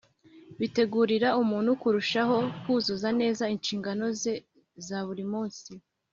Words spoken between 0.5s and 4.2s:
bitegurira umuntu kurushaho kuzuza neza inshingano